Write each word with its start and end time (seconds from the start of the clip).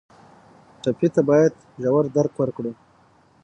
ټپي 0.81 1.07
ته 1.15 1.21
باید 1.29 1.53
ژور 1.81 2.05
درک 2.15 2.33
ورکړو. 2.37 2.71